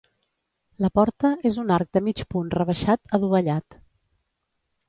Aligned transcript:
La 0.85 0.89
porta 0.99 1.31
és 1.51 1.59
un 1.65 1.75
arc 1.77 1.91
de 1.97 2.03
mig 2.07 2.23
punt 2.35 2.51
rebaixat 2.57 3.15
adovellat. 3.19 3.81